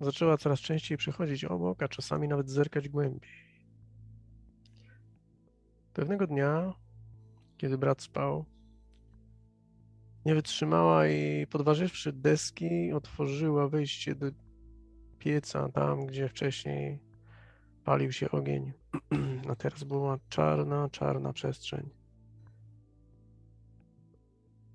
zaczęła 0.00 0.36
coraz 0.36 0.60
częściej 0.60 0.98
przechodzić 0.98 1.44
obok, 1.44 1.82
a 1.82 1.88
czasami 1.88 2.28
nawet 2.28 2.50
zerkać 2.50 2.88
głębiej. 2.88 3.30
Pewnego 5.94 6.26
dnia, 6.26 6.72
kiedy 7.56 7.78
brat 7.78 8.02
spał, 8.02 8.44
nie 10.26 10.34
wytrzymała 10.34 11.06
i 11.06 11.46
podważywszy 11.46 12.12
deski, 12.12 12.92
otworzyła 12.92 13.68
wejście 13.68 14.14
do 14.14 14.26
pieca 15.18 15.68
tam, 15.68 16.06
gdzie 16.06 16.28
wcześniej 16.28 16.98
palił 17.84 18.12
się 18.12 18.30
ogień. 18.30 18.72
A 19.50 19.56
teraz 19.56 19.84
była 19.84 20.18
czarna, 20.28 20.88
czarna 20.88 21.32
przestrzeń. 21.32 21.90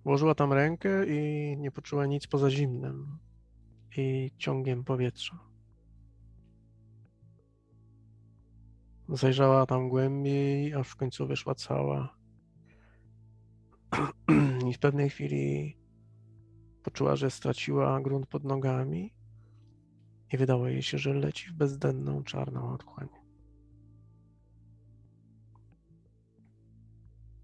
Włożyła 0.03 0.35
tam 0.35 0.53
rękę 0.53 1.05
i 1.07 1.57
nie 1.57 1.71
poczuła 1.71 2.05
nic 2.05 2.27
poza 2.27 2.49
zimnem 2.49 3.17
i 3.97 4.31
ciągiem 4.37 4.83
powietrza. 4.83 5.39
Zajrzała 9.09 9.65
tam 9.65 9.89
głębiej, 9.89 10.73
aż 10.73 10.89
w 10.89 10.95
końcu 10.95 11.27
wyszła 11.27 11.55
cała 11.55 12.15
i 14.69 14.73
w 14.73 14.79
pewnej 14.79 15.09
chwili 15.09 15.77
poczuła, 16.83 17.15
że 17.15 17.31
straciła 17.31 18.01
grunt 18.01 18.27
pod 18.27 18.43
nogami 18.43 19.13
i 20.33 20.37
wydało 20.37 20.67
jej 20.67 20.81
się, 20.81 20.97
że 20.97 21.13
leci 21.13 21.49
w 21.49 21.53
bezdenną 21.53 22.23
czarną 22.23 22.73
otchłań. 22.73 23.07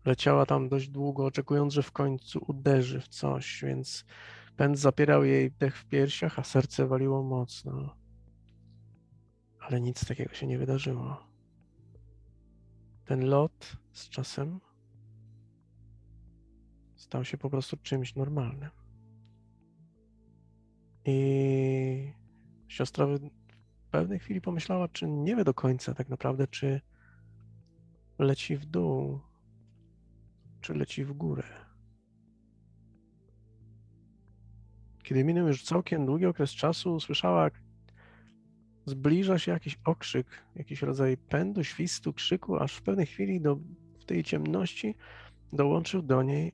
Leciała 0.05 0.45
tam 0.45 0.69
dość 0.69 0.89
długo, 0.89 1.25
oczekując, 1.25 1.73
że 1.73 1.83
w 1.83 1.91
końcu 1.91 2.45
uderzy 2.47 3.01
w 3.01 3.07
coś, 3.07 3.63
więc 3.63 4.05
pęd 4.55 4.79
zapierał 4.79 5.23
jej 5.23 5.51
dech 5.51 5.77
w 5.77 5.85
piersiach, 5.85 6.39
a 6.39 6.43
serce 6.43 6.87
waliło 6.87 7.23
mocno. 7.23 7.95
Ale 9.59 9.81
nic 9.81 10.05
takiego 10.05 10.33
się 10.33 10.47
nie 10.47 10.57
wydarzyło. 10.57 11.17
Ten 13.05 13.25
lot 13.25 13.77
z 13.91 14.09
czasem 14.09 14.59
stał 17.11 17.25
się 17.25 17.37
po 17.37 17.49
prostu 17.49 17.77
czymś 17.77 18.15
normalnym. 18.15 18.69
I 21.05 22.13
siostra 22.67 23.07
w 23.07 23.19
pewnej 23.91 24.19
chwili 24.19 24.41
pomyślała, 24.41 24.87
czy 24.87 25.07
nie 25.07 25.35
wie 25.35 25.43
do 25.43 25.53
końca 25.53 25.93
tak 25.93 26.09
naprawdę, 26.09 26.47
czy 26.47 26.81
leci 28.19 28.57
w 28.57 28.65
dół, 28.65 29.19
czy 30.61 30.73
leci 30.73 31.05
w 31.05 31.13
górę. 31.13 31.43
Kiedy 35.03 35.23
minął 35.23 35.47
już 35.47 35.63
całkiem 35.63 36.05
długi 36.05 36.25
okres 36.25 36.51
czasu, 36.51 36.93
usłyszała, 36.93 37.43
jak 37.43 37.61
zbliża 38.85 39.39
się 39.39 39.51
jakiś 39.51 39.79
okrzyk, 39.85 40.27
jakiś 40.55 40.81
rodzaj 40.81 41.17
pędu, 41.17 41.63
świstu, 41.63 42.13
krzyku, 42.13 42.57
aż 42.57 42.75
w 42.75 42.81
pewnej 42.81 43.05
chwili 43.05 43.41
do, 43.41 43.55
w 43.99 44.05
tej 44.05 44.23
ciemności 44.23 44.95
dołączył 45.53 46.01
do 46.01 46.23
niej 46.23 46.53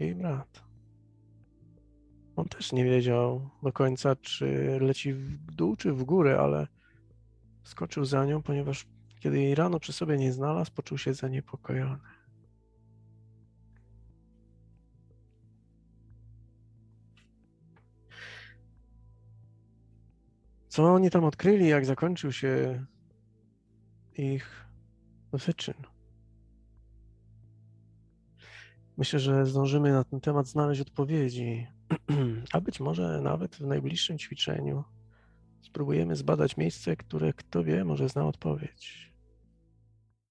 jej 0.00 0.14
brat. 0.14 0.62
On 2.36 2.48
też 2.48 2.72
nie 2.72 2.84
wiedział 2.84 3.50
do 3.62 3.72
końca, 3.72 4.16
czy 4.16 4.78
leci 4.80 5.12
w 5.12 5.54
dół, 5.54 5.76
czy 5.76 5.92
w 5.92 6.04
górę, 6.04 6.38
ale 6.40 6.66
skoczył 7.64 8.04
za 8.04 8.24
nią, 8.24 8.42
ponieważ 8.42 8.86
kiedy 9.20 9.42
jej 9.42 9.54
rano 9.54 9.80
przy 9.80 9.92
sobie 9.92 10.16
nie 10.16 10.32
znalazł, 10.32 10.72
poczuł 10.72 10.98
się 10.98 11.14
zaniepokojony. 11.14 11.98
Co 20.68 20.94
oni 20.94 21.10
tam 21.10 21.24
odkryli, 21.24 21.68
jak 21.68 21.86
zakończył 21.86 22.32
się 22.32 22.84
ich 24.16 24.66
wyczyn? 25.32 25.99
Myślę, 29.00 29.20
że 29.20 29.46
zdążymy 29.46 29.92
na 29.92 30.04
ten 30.04 30.20
temat 30.20 30.46
znaleźć 30.46 30.80
odpowiedzi 30.80 31.66
A 32.52 32.60
być 32.60 32.80
może 32.80 33.20
nawet 33.20 33.56
w 33.56 33.66
najbliższym 33.66 34.18
ćwiczeniu 34.18 34.84
spróbujemy 35.60 36.16
zbadać 36.16 36.56
miejsce, 36.56 36.96
które 36.96 37.32
kto 37.32 37.64
wie, 37.64 37.84
może 37.84 38.08
zna 38.08 38.26
odpowiedź. 38.26 39.09